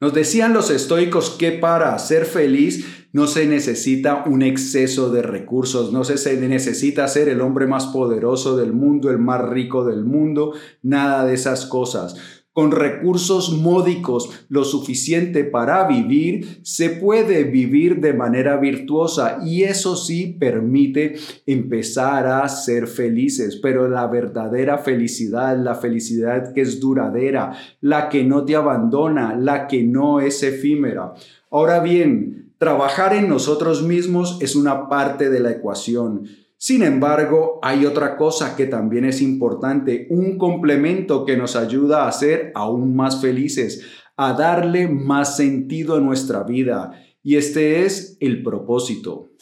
Nos 0.00 0.12
decían 0.14 0.52
los 0.52 0.68
estoicos 0.68 1.30
que 1.30 1.52
para 1.52 1.96
ser 2.00 2.24
feliz 2.24 3.01
no 3.12 3.26
se 3.26 3.46
necesita 3.46 4.24
un 4.26 4.42
exceso 4.42 5.10
de 5.10 5.22
recursos, 5.22 5.92
no 5.92 6.04
se 6.04 6.36
necesita 6.36 7.06
ser 7.08 7.28
el 7.28 7.40
hombre 7.40 7.66
más 7.66 7.86
poderoso 7.86 8.56
del 8.56 8.72
mundo, 8.72 9.10
el 9.10 9.18
más 9.18 9.48
rico 9.48 9.84
del 9.84 10.04
mundo, 10.04 10.52
nada 10.82 11.24
de 11.24 11.34
esas 11.34 11.66
cosas 11.66 12.16
con 12.52 12.70
recursos 12.70 13.56
módicos 13.56 14.44
lo 14.48 14.64
suficiente 14.64 15.44
para 15.44 15.86
vivir, 15.86 16.60
se 16.62 16.90
puede 16.90 17.44
vivir 17.44 18.00
de 18.00 18.12
manera 18.12 18.58
virtuosa 18.58 19.38
y 19.44 19.62
eso 19.62 19.96
sí 19.96 20.36
permite 20.38 21.14
empezar 21.46 22.26
a 22.26 22.46
ser 22.48 22.88
felices. 22.88 23.58
Pero 23.62 23.88
la 23.88 24.06
verdadera 24.06 24.78
felicidad, 24.78 25.56
la 25.56 25.74
felicidad 25.74 26.52
que 26.52 26.60
es 26.60 26.78
duradera, 26.78 27.52
la 27.80 28.10
que 28.10 28.22
no 28.24 28.44
te 28.44 28.54
abandona, 28.54 29.34
la 29.34 29.66
que 29.66 29.82
no 29.82 30.20
es 30.20 30.42
efímera. 30.42 31.14
Ahora 31.50 31.80
bien, 31.80 32.41
trabajar 32.62 33.12
en 33.12 33.28
nosotros 33.28 33.82
mismos 33.82 34.38
es 34.40 34.54
una 34.54 34.88
parte 34.88 35.30
de 35.30 35.40
la 35.40 35.50
ecuación. 35.50 36.28
Sin 36.56 36.84
embargo, 36.84 37.58
hay 37.60 37.86
otra 37.86 38.16
cosa 38.16 38.54
que 38.54 38.66
también 38.66 39.04
es 39.04 39.20
importante, 39.20 40.06
un 40.10 40.38
complemento 40.38 41.24
que 41.24 41.36
nos 41.36 41.56
ayuda 41.56 42.06
a 42.06 42.12
ser 42.12 42.52
aún 42.54 42.94
más 42.94 43.20
felices, 43.20 43.84
a 44.16 44.34
darle 44.34 44.86
más 44.86 45.36
sentido 45.36 45.96
a 45.96 46.00
nuestra 46.00 46.44
vida, 46.44 46.92
y 47.20 47.34
este 47.34 47.84
es 47.84 48.16
el 48.20 48.44
propósito. 48.44 49.32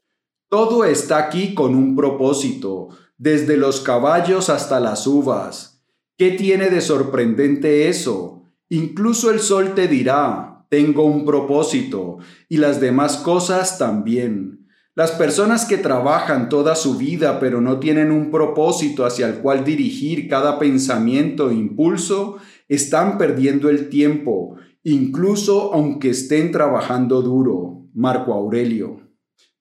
Todo 0.48 0.86
está 0.86 1.18
aquí 1.18 1.52
con 1.52 1.74
un 1.74 1.94
propósito, 1.94 2.88
desde 3.18 3.58
los 3.58 3.82
caballos 3.82 4.48
hasta 4.48 4.80
las 4.80 5.06
uvas. 5.06 5.84
¿Qué 6.16 6.30
tiene 6.30 6.70
de 6.70 6.80
sorprendente 6.80 7.90
eso? 7.90 8.44
Incluso 8.70 9.30
el 9.30 9.40
sol 9.40 9.74
te 9.74 9.88
dirá, 9.88 10.59
tengo 10.70 11.04
un 11.04 11.26
propósito, 11.26 12.18
y 12.48 12.56
las 12.56 12.80
demás 12.80 13.18
cosas 13.18 13.76
también. 13.76 14.68
Las 14.94 15.12
personas 15.12 15.66
que 15.66 15.76
trabajan 15.78 16.48
toda 16.48 16.74
su 16.74 16.96
vida 16.96 17.38
pero 17.40 17.60
no 17.60 17.78
tienen 17.78 18.10
un 18.10 18.30
propósito 18.30 19.04
hacia 19.04 19.28
el 19.28 19.36
cual 19.36 19.64
dirigir 19.64 20.28
cada 20.28 20.58
pensamiento 20.58 21.50
e 21.50 21.54
impulso, 21.54 22.38
están 22.68 23.18
perdiendo 23.18 23.68
el 23.68 23.88
tiempo, 23.88 24.56
incluso 24.84 25.74
aunque 25.74 26.10
estén 26.10 26.52
trabajando 26.52 27.20
duro. 27.20 27.86
Marco 27.92 28.32
Aurelio. 28.32 29.00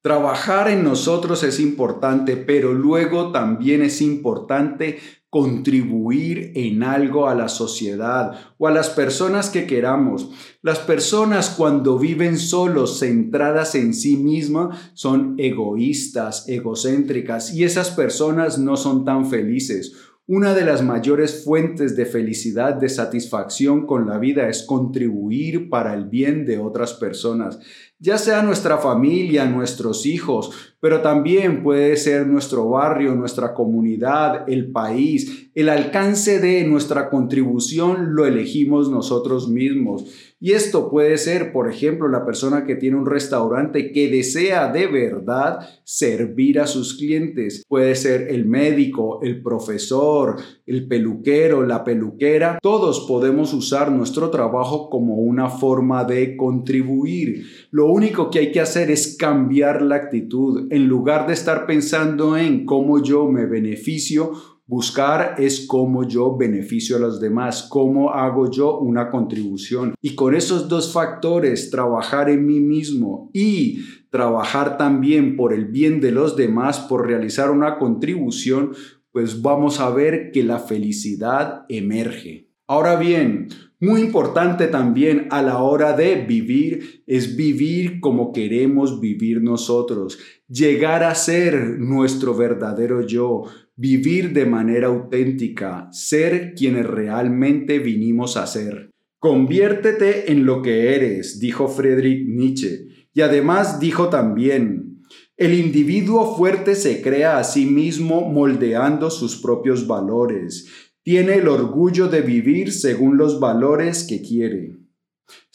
Trabajar 0.02 0.70
en 0.70 0.84
nosotros 0.84 1.44
es 1.44 1.60
importante, 1.60 2.38
pero 2.38 2.74
luego 2.74 3.32
también 3.32 3.82
es 3.82 4.02
importante 4.02 5.00
contribuir 5.30 6.54
en 6.56 6.82
algo 6.82 7.28
a 7.28 7.36
la 7.36 7.50
sociedad 7.50 8.34
o 8.58 8.68
a 8.68 8.72
las 8.72 8.90
personas 8.90 9.50
que 9.50 9.68
queramos. 9.68 10.32
Las 10.62 10.80
personas 10.80 11.52
cuando 11.56 12.00
viven 12.00 12.38
solos, 12.38 13.00
centradas 13.00 13.76
en 13.76 13.94
sí 13.94 14.18
mismas, 14.18 14.92
son 14.94 15.36
egoístas, 15.38 16.50
egocéntricas 16.50 17.54
y 17.54 17.64
esas 17.64 17.92
personas 17.92 18.58
no 18.58 18.76
son 18.76 19.06
tan 19.06 19.30
felices. 19.30 19.94
Una 20.26 20.54
de 20.54 20.64
las 20.64 20.84
mayores 20.84 21.44
fuentes 21.44 21.96
de 21.96 22.06
felicidad, 22.06 22.76
de 22.76 22.88
satisfacción 22.88 23.88
con 23.88 24.08
la 24.08 24.20
vida 24.20 24.48
es 24.48 24.62
contribuir 24.62 25.70
para 25.70 25.96
el 25.96 26.06
bien 26.06 26.46
de 26.46 26.60
otras 26.60 26.94
personas 26.94 27.60
ya 28.00 28.18
sea 28.18 28.42
nuestra 28.42 28.78
familia, 28.78 29.46
nuestros 29.46 30.06
hijos, 30.06 30.74
pero 30.80 31.02
también 31.02 31.62
puede 31.64 31.98
ser 31.98 32.26
nuestro 32.26 32.70
barrio, 32.70 33.14
nuestra 33.14 33.54
comunidad, 33.54 34.50
el 34.50 34.72
país. 34.72 35.50
El 35.54 35.68
alcance 35.68 36.40
de 36.40 36.64
nuestra 36.64 37.10
contribución 37.10 38.16
lo 38.16 38.26
elegimos 38.26 38.90
nosotros 38.90 39.50
mismos. 39.50 40.06
Y 40.42 40.54
esto 40.54 40.90
puede 40.90 41.18
ser, 41.18 41.52
por 41.52 41.70
ejemplo, 41.70 42.08
la 42.08 42.26
persona 42.26 42.66
que 42.66 42.76
tiene 42.76 42.96
un 42.96 43.06
restaurante 43.06 43.92
que 43.92 44.10
desea 44.10 44.72
de 44.72 44.88
verdad 44.88 45.60
servir 45.84 46.62
a 46.62 46.68
sus 46.68 46.96
clientes. 46.96 47.66
Puede 47.68 47.94
ser 47.96 48.28
el 48.30 48.46
médico, 48.46 49.20
el 49.22 49.42
profesor, 49.42 50.38
el 50.66 50.88
peluquero, 50.88 51.66
la 51.66 51.84
peluquera. 51.84 52.58
Todos 52.62 53.02
podemos 53.02 53.54
usar 53.54 53.92
nuestro 53.92 54.30
trabajo 54.30 54.90
como 54.90 55.16
una 55.16 55.50
forma 55.50 56.06
de 56.06 56.38
contribuir. 56.38 57.44
Lo 57.72 57.88
único 57.88 58.30
que 58.30 58.40
hay 58.40 58.52
que 58.54 58.62
hacer 58.62 58.92
es 58.92 59.18
cambiar 59.18 59.82
la 59.82 59.96
actitud. 59.96 60.72
En 60.72 60.88
lugar 60.88 61.28
de 61.28 61.34
estar 61.34 61.66
pensando 61.66 62.38
en 62.38 62.66
cómo 62.66 63.04
yo 63.04 63.28
me 63.28 63.46
beneficio, 63.46 64.32
Buscar 64.70 65.34
es 65.40 65.66
cómo 65.66 66.08
yo 66.08 66.38
beneficio 66.38 66.98
a 66.98 67.00
los 67.00 67.20
demás, 67.20 67.66
cómo 67.72 68.12
hago 68.12 68.52
yo 68.52 68.78
una 68.78 69.10
contribución. 69.10 69.96
Y 70.00 70.14
con 70.14 70.36
esos 70.36 70.70
dos 70.70 70.94
factores, 70.94 71.72
trabajar 71.72 72.30
en 72.30 72.46
mí 72.46 72.60
mismo 72.60 73.32
y 73.34 73.80
trabajar 74.12 74.78
también 74.78 75.36
por 75.36 75.54
el 75.54 75.66
bien 75.66 76.02
de 76.02 76.12
los 76.12 76.36
demás, 76.36 76.82
por 76.82 77.08
realizar 77.08 77.50
una 77.50 77.80
contribución, 77.80 78.74
pues 79.12 79.42
vamos 79.42 79.80
a 79.80 79.90
ver 79.90 80.30
que 80.32 80.44
la 80.44 80.60
felicidad 80.60 81.66
emerge. 81.68 82.52
Ahora 82.68 82.96
bien, 82.96 83.48
muy 83.80 84.02
importante 84.02 84.68
también 84.68 85.30
a 85.32 85.42
la 85.42 85.64
hora 85.64 85.94
de 85.94 86.26
vivir 86.26 87.04
es 87.08 87.36
vivir 87.36 88.02
como 88.02 88.34
queremos 88.34 89.00
vivir 89.00 89.42
nosotros, 89.42 90.20
llegar 90.48 91.04
a 91.04 91.16
ser 91.16 91.80
nuestro 91.80 92.36
verdadero 92.36 93.02
yo, 93.02 93.46
vivir 93.80 94.34
de 94.34 94.46
manera 94.46 94.88
auténtica, 94.88 95.88
ser 95.94 96.54
quienes 96.54 96.86
realmente 96.86 97.80
vinimos 97.80 98.36
a 98.36 98.46
ser. 98.46 98.92
Conviértete 99.20 100.34
en 100.34 100.46
lo 100.46 100.62
que 100.62 100.96
eres, 100.96 101.40
dijo 101.40 101.70
Friedrich 101.70 102.28
Nietzsche, 102.28 102.88
y 103.14 103.22
además 103.22 103.80
dijo 103.80 104.10
también, 104.10 105.00
el 105.38 105.54
individuo 105.54 106.36
fuerte 106.36 106.76
se 106.76 107.02
crea 107.02 107.38
a 107.38 107.46
sí 107.46 107.68
mismo 107.68 108.30
moldeando 108.30 109.10
sus 109.10 109.38
propios 109.42 109.88
valores, 109.88 110.68
tiene 111.02 111.36
el 111.36 111.48
orgullo 111.48 112.10
de 112.10 112.20
vivir 112.20 112.74
según 112.74 113.16
los 113.16 113.40
valores 113.40 114.04
que 114.04 114.22
quiere. 114.22 114.76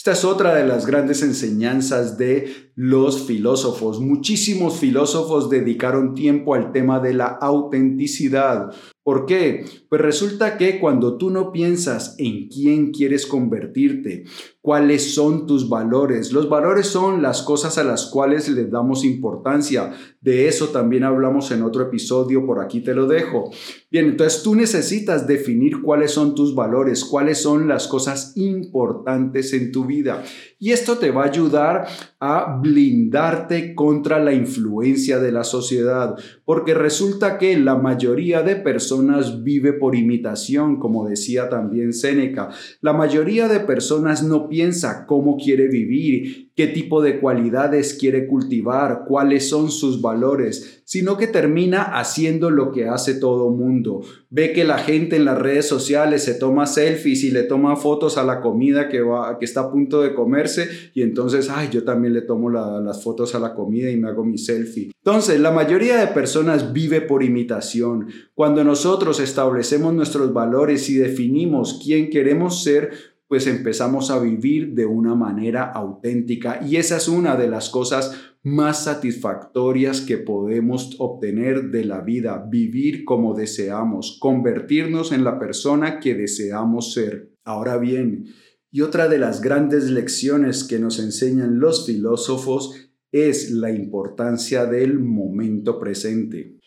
Esta 0.05 0.13
es 0.13 0.25
otra 0.27 0.55
de 0.55 0.67
las 0.67 0.85
grandes 0.85 1.23
enseñanzas 1.23 2.19
de 2.19 2.71
los 2.75 3.27
filósofos. 3.27 4.01
Muchísimos 4.01 4.77
filósofos 4.79 5.49
dedicaron 5.49 6.15
tiempo 6.15 6.55
al 6.55 6.73
tema 6.73 7.01
de 7.01 7.15
la 7.15 7.25
autenticidad. 7.25 8.71
¿Por 9.03 9.25
qué? 9.25 9.65
Pues 9.89 10.03
resulta 10.03 10.59
que 10.59 10.79
cuando 10.79 11.17
tú 11.17 11.31
no 11.31 11.53
piensas 11.53 12.17
en 12.19 12.49
quién 12.49 12.91
quieres 12.91 13.25
convertirte, 13.27 14.25
cuáles 14.65 15.15
son 15.15 15.47
tus 15.47 15.69
valores, 15.69 16.33
los 16.33 16.49
valores 16.49 16.87
son 16.87 17.21
las 17.21 17.43
cosas 17.43 17.77
a 17.77 17.85
las 17.85 18.07
cuales 18.07 18.49
le 18.49 18.65
damos 18.65 19.05
importancia. 19.05 19.93
De 20.23 20.49
eso 20.49 20.69
también 20.69 21.05
hablamos 21.05 21.51
en 21.51 21.63
otro 21.63 21.83
episodio, 21.83 22.47
por 22.47 22.65
aquí 22.65 22.81
te 22.81 22.95
lo 22.95 23.07
dejo. 23.07 23.51
Bien, 23.91 24.07
entonces 24.07 24.43
tú 24.43 24.55
necesitas 24.55 25.27
definir 25.27 25.83
cuáles 25.83 26.13
son 26.13 26.35
tus 26.35 26.55
valores, 26.55 27.05
cuáles 27.05 27.43
son 27.43 27.69
las 27.69 27.87
cosas 27.87 28.33
importantes 28.37 29.53
en 29.53 29.71
tu 29.71 29.85
vida. 29.85 30.25
Y 30.59 30.71
esto 30.71 30.97
te 30.97 31.11
va 31.11 31.25
a 31.25 31.29
ayudar 31.29 31.87
a 32.19 32.59
blindarte 32.59 33.75
contra 33.75 34.19
la 34.19 34.33
influencia 34.33 35.19
de 35.19 35.31
la 35.31 35.45
sociedad, 35.45 36.17
porque 36.47 36.73
resulta 36.73 37.37
que 37.37 37.59
la 37.59 37.77
mayoría 37.77 38.43
de 38.43 38.57
personas 38.57 39.45
vive 39.45 39.75
por 39.75 39.95
imitación, 39.95 40.81
como 40.81 41.07
decía 41.07 41.51
también 41.51 41.93
Séneca. 41.93 42.49
La 42.81 42.95
mayoría 42.95 43.47
de 43.47 43.61
personas 43.61 44.23
no 44.23 44.49
piensa 44.55 45.05
cómo 45.05 45.37
quiere 45.37 45.67
vivir, 45.67 46.53
qué 46.55 46.69
tipo 46.69 47.03
de 47.03 47.19
cualidades 47.19 47.95
quiere 47.95 48.29
cultivar, 48.29 49.03
cuáles 49.09 49.49
son 49.49 49.69
sus 49.69 50.01
valores, 50.01 50.83
sino 50.85 51.17
que 51.17 51.27
termina 51.27 51.83
haciendo 51.83 52.51
lo 52.51 52.71
que 52.71 52.87
hace 52.87 53.15
todo 53.15 53.51
mundo. 53.51 54.03
Ve 54.31 54.53
que 54.53 54.63
la 54.63 54.79
gente 54.79 55.17
en 55.17 55.25
las 55.25 55.41
redes 55.41 55.67
sociales 55.67 56.23
se 56.23 56.35
toma 56.35 56.67
selfies 56.67 57.25
y 57.25 57.33
le 57.33 57.43
toma 57.43 57.75
fotos 57.75 58.17
a 58.17 58.23
la 58.23 58.41
comida 58.41 58.89
que, 58.89 59.01
va, 59.01 59.41
que 59.41 59.45
está 59.45 59.63
a 59.63 59.73
punto 59.73 60.03
de 60.03 60.15
comerse 60.15 60.69
y 60.95 61.03
entonces, 61.03 61.51
ay, 61.51 61.69
yo 61.73 61.83
también 61.83 62.15
le 62.15 62.23
tomo 62.23 62.49
las 62.49 63.03
fotos 63.03 63.35
a 63.35 63.41
la 63.41 63.55
comida 63.55 63.91
y 63.91 63.97
me 63.97 64.09
hago 64.09 64.25
mi 64.25 64.39
selfie. 64.39 64.93
Entonces, 65.05 65.41
la 65.41 65.51
mayoría 65.51 65.97
de 65.97 66.07
personas 66.07 66.73
vive 66.73 67.01
por 67.01 67.25
imitación. 67.25 68.07
Cuando 68.35 68.63
nosotros 68.63 69.19
establecemos 69.19 69.93
nuestros 69.93 70.33
valores 70.33 70.89
y 70.91 70.95
definimos 70.95 71.81
quién 71.85 72.09
queremos 72.09 72.63
ser, 72.63 73.14
pues 73.29 73.47
empezamos 73.47 74.11
a 74.11 74.19
vivir 74.19 74.75
de 74.75 74.87
una 74.87 75.15
manera 75.15 75.71
auténtica 75.71 76.61
y 76.65 76.77
esa 76.77 76.99
es 76.99 77.09
una 77.09 77.37
de 77.37 77.49
las 77.49 77.71
cosas 77.71 78.35
más 78.43 78.85
satisfactorias 78.85 80.03
que 80.03 80.19
podemos 80.19 80.97
obtener 80.99 81.71
de 81.71 81.85
la 81.85 82.03
vida, 82.03 82.47
vivir 82.49 83.05
como 83.05 83.35
deseamos, 83.35 84.19
convertirnos 84.21 85.13
en 85.13 85.25
la 85.25 85.39
persona 85.39 85.99
que 85.99 86.15
deseamos 86.15 86.93
ser. 86.93 87.33
Ahora 87.45 87.79
bien, 87.79 88.27
y 88.71 88.83
otra 88.83 89.09
de 89.09 89.19
las 89.19 89.41
grandes 89.41 89.91
lecciones 89.91 90.65
que 90.65 90.79
nos 90.79 90.99
enseñan 90.99 91.59
los 91.59 91.87
filósofos 91.87 92.91
es 93.13 93.51
la 93.53 93.71
importancia 93.71 94.67
del 94.67 94.99
momento 94.99 95.79
presente. 95.79 96.59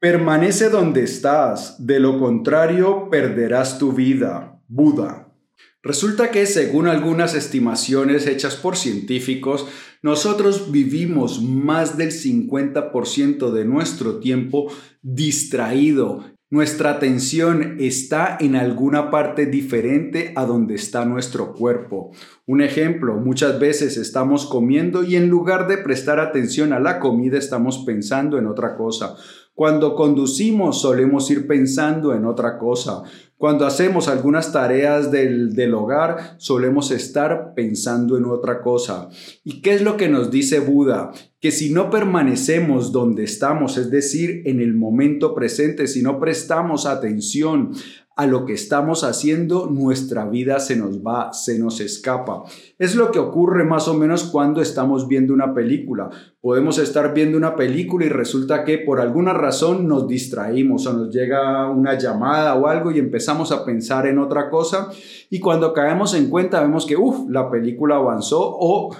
Permanece 0.00 0.68
donde 0.68 1.04
estás, 1.04 1.86
de 1.86 2.00
lo 2.00 2.18
contrario 2.18 3.08
perderás 3.08 3.78
tu 3.78 3.92
vida. 3.92 4.60
Buda. 4.66 5.31
Resulta 5.82 6.30
que 6.30 6.46
según 6.46 6.86
algunas 6.86 7.34
estimaciones 7.34 8.28
hechas 8.28 8.54
por 8.54 8.76
científicos, 8.76 9.66
nosotros 10.00 10.70
vivimos 10.70 11.42
más 11.42 11.96
del 11.96 12.12
50% 12.12 13.50
de 13.50 13.64
nuestro 13.64 14.20
tiempo 14.20 14.70
distraído. 15.02 16.24
Nuestra 16.50 16.90
atención 16.90 17.78
está 17.80 18.36
en 18.38 18.56
alguna 18.56 19.10
parte 19.10 19.46
diferente 19.46 20.32
a 20.36 20.44
donde 20.44 20.74
está 20.74 21.04
nuestro 21.04 21.54
cuerpo. 21.54 22.12
Un 22.46 22.60
ejemplo, 22.60 23.16
muchas 23.16 23.58
veces 23.58 23.96
estamos 23.96 24.46
comiendo 24.46 25.02
y 25.02 25.16
en 25.16 25.30
lugar 25.30 25.66
de 25.66 25.78
prestar 25.78 26.20
atención 26.20 26.72
a 26.74 26.78
la 26.78 27.00
comida 27.00 27.38
estamos 27.38 27.84
pensando 27.86 28.38
en 28.38 28.46
otra 28.46 28.76
cosa. 28.76 29.16
Cuando 29.54 29.94
conducimos 29.94 30.80
solemos 30.80 31.30
ir 31.30 31.46
pensando 31.46 32.14
en 32.14 32.24
otra 32.24 32.58
cosa. 32.58 33.02
Cuando 33.36 33.66
hacemos 33.66 34.08
algunas 34.08 34.52
tareas 34.52 35.10
del, 35.10 35.54
del, 35.54 35.74
hogar, 35.74 36.36
solemos 36.38 36.90
estar 36.90 37.54
pensando 37.54 38.16
en 38.16 38.24
otra 38.24 38.62
cosa. 38.62 39.08
¿Y 39.42 39.60
qué 39.60 39.74
es 39.74 39.82
lo 39.82 39.96
que 39.96 40.08
nos 40.08 40.30
dice 40.30 40.60
Buda? 40.60 41.10
Que 41.40 41.50
si 41.50 41.70
no 41.70 41.90
permanecemos 41.90 42.92
donde 42.92 43.24
estamos, 43.24 43.76
es 43.78 43.90
decir, 43.90 44.42
en 44.46 44.60
el 44.60 44.74
momento 44.74 45.34
presente, 45.34 45.88
si 45.88 46.02
no 46.02 46.20
prestamos 46.20 46.86
atención 46.86 47.72
a 48.16 48.26
lo 48.26 48.44
que 48.44 48.52
estamos 48.52 49.04
haciendo, 49.04 49.66
nuestra 49.66 50.26
vida 50.26 50.60
se 50.60 50.76
nos 50.76 50.98
va, 50.98 51.32
se 51.32 51.58
nos 51.58 51.80
escapa. 51.80 52.44
Es 52.78 52.94
lo 52.94 53.10
que 53.10 53.18
ocurre 53.18 53.64
más 53.64 53.88
o 53.88 53.94
menos 53.94 54.24
cuando 54.24 54.60
estamos 54.60 55.08
viendo 55.08 55.32
una 55.32 55.54
película. 55.54 56.10
Podemos 56.40 56.78
estar 56.78 57.14
viendo 57.14 57.38
una 57.38 57.56
película 57.56 58.04
y 58.04 58.10
resulta 58.10 58.64
que 58.64 58.78
por 58.78 59.00
alguna 59.00 59.32
razón 59.32 59.88
nos 59.88 60.06
distraímos 60.06 60.86
o 60.86 60.92
nos 60.92 61.10
llega 61.10 61.70
una 61.70 61.96
llamada 61.96 62.54
o 62.56 62.66
algo 62.66 62.90
y 62.90 62.98
empezamos 62.98 63.50
a 63.52 63.64
pensar 63.64 64.06
en 64.06 64.18
otra 64.18 64.50
cosa 64.50 64.90
y 65.30 65.40
cuando 65.40 65.72
caemos 65.72 66.14
en 66.14 66.28
cuenta 66.28 66.60
vemos 66.60 66.84
que, 66.84 66.96
uff, 66.96 67.28
la 67.30 67.50
película 67.50 67.96
avanzó 67.96 68.40
o 68.42 68.94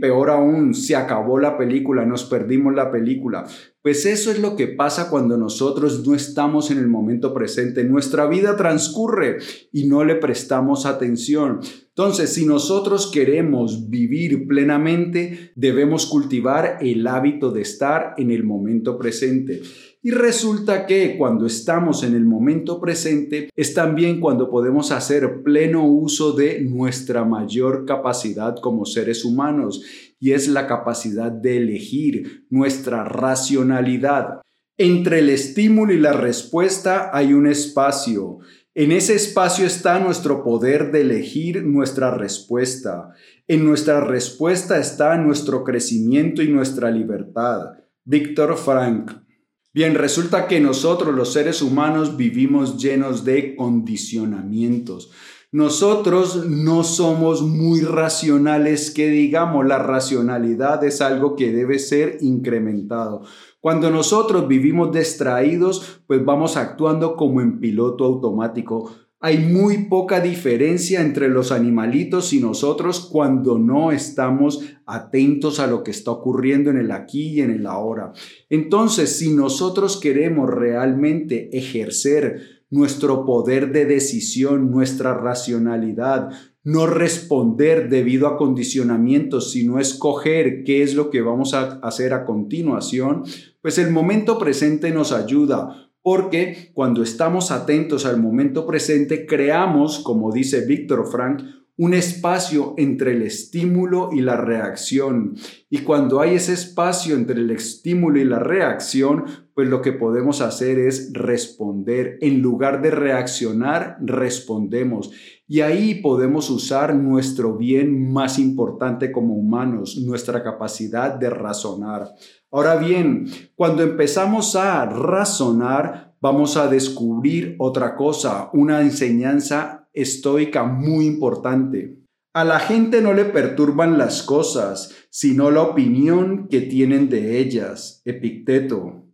peor 0.00 0.30
aún, 0.30 0.74
se 0.74 0.96
acabó 0.96 1.38
la 1.38 1.58
película, 1.58 2.04
nos 2.04 2.24
perdimos 2.24 2.74
la 2.74 2.90
película. 2.90 3.46
Pues 3.82 4.06
eso 4.06 4.30
es 4.30 4.40
lo 4.40 4.56
que 4.56 4.66
pasa 4.66 5.08
cuando 5.08 5.36
nosotros 5.36 6.06
no 6.06 6.14
estamos 6.14 6.70
en 6.70 6.78
el 6.78 6.88
momento 6.88 7.32
presente. 7.32 7.84
Nuestra 7.84 8.26
vida 8.26 8.56
transcurre 8.56 9.38
y 9.72 9.86
no 9.86 10.04
le 10.04 10.16
prestamos 10.16 10.84
atención. 10.84 11.60
Entonces, 11.88 12.32
si 12.32 12.44
nosotros 12.44 13.10
queremos 13.12 13.88
vivir 13.88 14.46
plenamente, 14.46 15.52
debemos 15.54 16.06
cultivar 16.06 16.78
el 16.80 17.06
hábito 17.06 17.50
de 17.50 17.62
estar 17.62 18.14
en 18.18 18.30
el 18.30 18.44
momento 18.44 18.98
presente. 18.98 19.62
Y 20.00 20.12
resulta 20.12 20.86
que 20.86 21.16
cuando 21.18 21.44
estamos 21.44 22.04
en 22.04 22.14
el 22.14 22.24
momento 22.24 22.80
presente 22.80 23.50
es 23.56 23.74
también 23.74 24.20
cuando 24.20 24.48
podemos 24.48 24.92
hacer 24.92 25.42
pleno 25.42 25.84
uso 25.84 26.32
de 26.32 26.60
nuestra 26.60 27.24
mayor 27.24 27.84
capacidad 27.84 28.54
como 28.60 28.84
seres 28.84 29.24
humanos 29.24 29.82
y 30.20 30.32
es 30.32 30.46
la 30.46 30.68
capacidad 30.68 31.32
de 31.32 31.56
elegir 31.56 32.46
nuestra 32.48 33.04
racionalidad. 33.04 34.40
Entre 34.76 35.18
el 35.18 35.30
estímulo 35.30 35.92
y 35.92 35.98
la 35.98 36.12
respuesta 36.12 37.10
hay 37.12 37.32
un 37.32 37.48
espacio. 37.48 38.38
En 38.76 38.92
ese 38.92 39.16
espacio 39.16 39.66
está 39.66 39.98
nuestro 39.98 40.44
poder 40.44 40.92
de 40.92 41.00
elegir 41.00 41.64
nuestra 41.64 42.12
respuesta. 42.12 43.10
En 43.48 43.64
nuestra 43.64 44.00
respuesta 44.00 44.78
está 44.78 45.16
nuestro 45.16 45.64
crecimiento 45.64 46.40
y 46.44 46.48
nuestra 46.48 46.88
libertad. 46.88 47.72
Víctor 48.04 48.56
Frank. 48.56 49.27
Bien, 49.74 49.94
resulta 49.94 50.46
que 50.48 50.60
nosotros 50.60 51.14
los 51.14 51.32
seres 51.32 51.60
humanos 51.60 52.16
vivimos 52.16 52.78
llenos 52.78 53.24
de 53.24 53.54
condicionamientos. 53.54 55.10
Nosotros 55.52 56.46
no 56.46 56.84
somos 56.84 57.42
muy 57.42 57.80
racionales, 57.80 58.90
que 58.90 59.08
digamos, 59.08 59.66
la 59.66 59.78
racionalidad 59.78 60.84
es 60.84 61.00
algo 61.00 61.36
que 61.36 61.52
debe 61.52 61.78
ser 61.78 62.18
incrementado. 62.20 63.22
Cuando 63.60 63.90
nosotros 63.90 64.46
vivimos 64.46 64.92
distraídos, 64.92 66.02
pues 66.06 66.24
vamos 66.24 66.56
actuando 66.56 67.16
como 67.16 67.40
en 67.40 67.60
piloto 67.60 68.04
automático. 68.04 68.90
Hay 69.20 69.38
muy 69.38 69.86
poca 69.86 70.20
diferencia 70.20 71.00
entre 71.00 71.28
los 71.28 71.50
animalitos 71.50 72.32
y 72.32 72.38
nosotros 72.38 73.00
cuando 73.00 73.58
no 73.58 73.90
estamos 73.90 74.62
atentos 74.86 75.58
a 75.58 75.66
lo 75.66 75.82
que 75.82 75.90
está 75.90 76.12
ocurriendo 76.12 76.70
en 76.70 76.76
el 76.76 76.92
aquí 76.92 77.30
y 77.30 77.40
en 77.40 77.50
el 77.50 77.66
ahora. 77.66 78.12
Entonces, 78.48 79.18
si 79.18 79.34
nosotros 79.34 79.98
queremos 79.98 80.48
realmente 80.48 81.50
ejercer 81.56 82.62
nuestro 82.70 83.26
poder 83.26 83.72
de 83.72 83.86
decisión, 83.86 84.70
nuestra 84.70 85.14
racionalidad, 85.14 86.28
no 86.62 86.86
responder 86.86 87.88
debido 87.88 88.28
a 88.28 88.36
condicionamientos, 88.36 89.50
sino 89.50 89.80
escoger 89.80 90.62
qué 90.62 90.84
es 90.84 90.94
lo 90.94 91.10
que 91.10 91.22
vamos 91.22 91.54
a 91.54 91.80
hacer 91.80 92.12
a 92.12 92.24
continuación, 92.24 93.24
pues 93.62 93.78
el 93.78 93.90
momento 93.90 94.38
presente 94.38 94.92
nos 94.92 95.10
ayuda 95.10 95.87
porque 96.02 96.70
cuando 96.74 97.02
estamos 97.02 97.50
atentos 97.50 98.06
al 98.06 98.20
momento 98.20 98.66
presente, 98.66 99.26
creamos, 99.26 99.98
como 99.98 100.32
dice 100.32 100.64
Víctor 100.64 101.10
Frank, 101.10 101.42
un 101.78 101.94
espacio 101.94 102.74
entre 102.76 103.12
el 103.12 103.22
estímulo 103.22 104.10
y 104.12 104.20
la 104.20 104.36
reacción. 104.36 105.36
Y 105.70 105.78
cuando 105.78 106.20
hay 106.20 106.34
ese 106.34 106.52
espacio 106.52 107.14
entre 107.14 107.38
el 107.38 107.52
estímulo 107.52 108.18
y 108.18 108.24
la 108.24 108.40
reacción, 108.40 109.24
pues 109.54 109.68
lo 109.68 109.80
que 109.80 109.92
podemos 109.92 110.40
hacer 110.40 110.80
es 110.80 111.12
responder. 111.12 112.18
En 112.20 112.42
lugar 112.42 112.82
de 112.82 112.90
reaccionar, 112.90 113.96
respondemos. 114.00 115.12
Y 115.46 115.60
ahí 115.60 115.94
podemos 115.96 116.50
usar 116.50 116.96
nuestro 116.96 117.56
bien 117.56 118.12
más 118.12 118.40
importante 118.40 119.12
como 119.12 119.34
humanos, 119.34 119.98
nuestra 120.04 120.42
capacidad 120.42 121.14
de 121.14 121.30
razonar. 121.30 122.08
Ahora 122.50 122.74
bien, 122.74 123.26
cuando 123.54 123.84
empezamos 123.84 124.56
a 124.56 124.84
razonar, 124.84 126.16
vamos 126.20 126.56
a 126.56 126.66
descubrir 126.66 127.54
otra 127.60 127.94
cosa, 127.94 128.50
una 128.52 128.80
enseñanza 128.80 129.87
estoica 130.00 130.64
muy 130.64 131.06
importante. 131.06 131.98
A 132.34 132.44
la 132.44 132.60
gente 132.60 133.00
no 133.00 133.14
le 133.14 133.24
perturban 133.24 133.98
las 133.98 134.22
cosas, 134.22 134.94
sino 135.10 135.50
la 135.50 135.62
opinión 135.62 136.48
que 136.48 136.60
tienen 136.60 137.08
de 137.08 137.38
ellas. 137.38 138.02
Epicteto. 138.04 139.04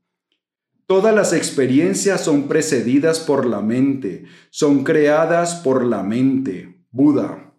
Todas 0.86 1.14
las 1.14 1.32
experiencias 1.32 2.20
son 2.20 2.48
precedidas 2.48 3.20
por 3.20 3.46
la 3.46 3.62
mente, 3.62 4.24
son 4.50 4.84
creadas 4.84 5.54
por 5.54 5.84
la 5.84 6.02
mente. 6.02 6.84
Buda. 6.90 7.54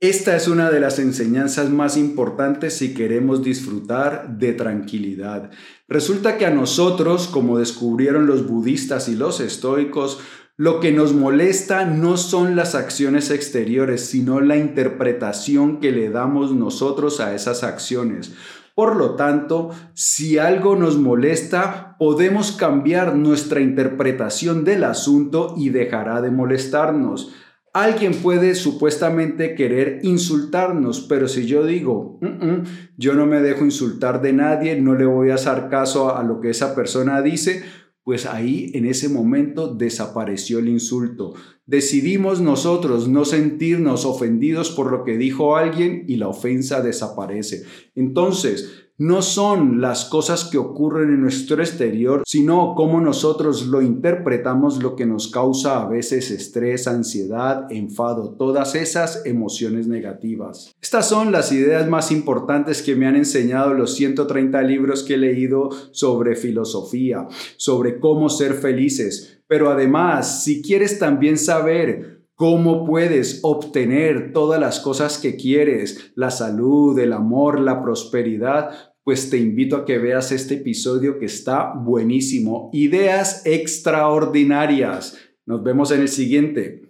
Esta 0.00 0.36
es 0.36 0.46
una 0.46 0.70
de 0.70 0.80
las 0.80 0.98
enseñanzas 0.98 1.70
más 1.70 1.96
importantes 1.96 2.74
si 2.74 2.92
queremos 2.92 3.42
disfrutar 3.42 4.38
de 4.38 4.52
tranquilidad. 4.52 5.50
Resulta 5.88 6.36
que 6.36 6.44
a 6.44 6.50
nosotros, 6.50 7.28
como 7.28 7.58
descubrieron 7.58 8.26
los 8.26 8.46
budistas 8.46 9.08
y 9.08 9.16
los 9.16 9.40
estoicos, 9.40 10.20
lo 10.56 10.80
que 10.80 10.90
nos 10.90 11.12
molesta 11.12 11.84
no 11.84 12.16
son 12.16 12.56
las 12.56 12.74
acciones 12.74 13.30
exteriores, 13.30 14.06
sino 14.06 14.40
la 14.40 14.56
interpretación 14.56 15.80
que 15.80 15.92
le 15.92 16.08
damos 16.08 16.54
nosotros 16.54 17.20
a 17.20 17.34
esas 17.34 17.62
acciones. 17.62 18.32
Por 18.74 18.96
lo 18.96 19.16
tanto, 19.16 19.70
si 19.94 20.38
algo 20.38 20.76
nos 20.76 20.98
molesta, 20.98 21.96
podemos 21.98 22.52
cambiar 22.52 23.16
nuestra 23.16 23.60
interpretación 23.60 24.64
del 24.64 24.84
asunto 24.84 25.54
y 25.56 25.70
dejará 25.70 26.20
de 26.20 26.30
molestarnos. 26.30 27.34
Alguien 27.72 28.14
puede 28.14 28.54
supuestamente 28.54 29.54
querer 29.54 30.00
insultarnos, 30.02 31.00
pero 31.00 31.28
si 31.28 31.46
yo 31.46 31.66
digo, 31.66 32.18
yo 32.96 33.12
no 33.12 33.26
me 33.26 33.42
dejo 33.42 33.66
insultar 33.66 34.22
de 34.22 34.32
nadie, 34.32 34.80
no 34.80 34.94
le 34.94 35.04
voy 35.04 35.30
a 35.30 35.34
hacer 35.34 35.68
caso 35.68 36.16
a 36.16 36.22
lo 36.22 36.40
que 36.40 36.48
esa 36.48 36.74
persona 36.74 37.20
dice, 37.20 37.62
pues 38.06 38.24
ahí 38.24 38.70
en 38.74 38.86
ese 38.86 39.08
momento 39.08 39.74
desapareció 39.74 40.60
el 40.60 40.68
insulto. 40.68 41.34
Decidimos 41.66 42.40
nosotros 42.40 43.08
no 43.08 43.24
sentirnos 43.24 44.04
ofendidos 44.04 44.70
por 44.70 44.92
lo 44.92 45.02
que 45.02 45.18
dijo 45.18 45.56
alguien 45.56 46.04
y 46.06 46.14
la 46.14 46.28
ofensa 46.28 46.80
desaparece. 46.80 47.64
Entonces, 47.96 48.86
no 48.98 49.20
son 49.20 49.80
las 49.80 50.06
cosas 50.06 50.44
que 50.44 50.56
ocurren 50.56 51.10
en 51.10 51.20
nuestro 51.20 51.60
exterior, 51.60 52.22
sino 52.24 52.74
cómo 52.74 53.00
nosotros 53.00 53.66
lo 53.66 53.82
interpretamos 53.82 54.82
lo 54.82 54.96
que 54.96 55.04
nos 55.04 55.28
causa 55.28 55.82
a 55.82 55.88
veces 55.88 56.30
estrés, 56.30 56.86
ansiedad, 56.86 57.66
enfado, 57.70 58.36
todas 58.38 58.74
esas 58.74 59.26
emociones 59.26 59.86
negativas. 59.86 60.72
Estas 60.80 61.08
son 61.08 61.30
las 61.30 61.52
ideas 61.52 61.88
más 61.88 62.10
importantes 62.10 62.80
que 62.80 62.96
me 62.96 63.06
han 63.06 63.16
enseñado 63.16 63.74
los 63.74 63.94
130 63.96 64.62
libros 64.62 65.02
que 65.02 65.14
he 65.14 65.18
leído 65.18 65.68
sobre 65.90 66.36
filosofía, 66.36 67.28
sobre 67.58 68.00
cómo 68.00 68.30
ser 68.30 68.54
felices. 68.54 69.35
Pero 69.48 69.70
además, 69.70 70.42
si 70.44 70.62
quieres 70.62 70.98
también 70.98 71.38
saber 71.38 72.22
cómo 72.34 72.84
puedes 72.84 73.40
obtener 73.42 74.32
todas 74.32 74.60
las 74.60 74.80
cosas 74.80 75.18
que 75.18 75.36
quieres, 75.36 76.12
la 76.14 76.30
salud, 76.30 76.98
el 76.98 77.12
amor, 77.12 77.60
la 77.60 77.82
prosperidad, 77.82 78.70
pues 79.04 79.30
te 79.30 79.38
invito 79.38 79.76
a 79.76 79.84
que 79.84 79.98
veas 79.98 80.32
este 80.32 80.54
episodio 80.54 81.18
que 81.18 81.26
está 81.26 81.72
buenísimo. 81.74 82.70
Ideas 82.72 83.42
extraordinarias. 83.46 85.16
Nos 85.46 85.62
vemos 85.62 85.92
en 85.92 86.00
el 86.00 86.08
siguiente. 86.08 86.85